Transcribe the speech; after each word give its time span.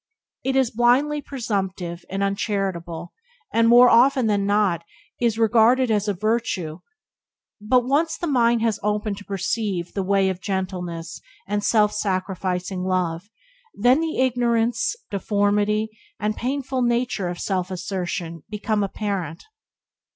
It 0.43 0.55
is 0.55 0.71
blindly 0.71 1.21
presumptive 1.21 2.03
and 2.09 2.23
uncharitable, 2.23 3.13
and, 3.53 3.67
more 3.69 3.87
often 3.87 4.25
than 4.25 4.47
not, 4.47 4.83
is 5.19 5.37
regarded 5.37 5.91
as 5.91 6.07
a 6.07 6.15
virtue; 6.15 6.79
but 7.61 7.81
when 7.81 7.89
once 7.91 8.17
the 8.17 8.25
mind 8.25 8.63
has 8.63 8.79
opened 8.81 9.17
to 9.19 9.25
perceive 9.25 9.93
the 9.93 10.01
way 10.01 10.27
of 10.29 10.41
gentleness 10.41 11.21
and 11.47 11.63
self 11.63 11.93
sacrificing 11.93 12.83
love 12.83 13.29
then 13.75 13.99
the 13.99 14.17
ignorance, 14.17 14.95
deformity, 15.11 15.89
and 16.19 16.35
painful 16.35 16.81
nature 16.81 17.27
of 17.27 17.37
self 17.39 17.69
assertion 17.69 18.41
become 18.49 18.83
apparent. 18.83 19.45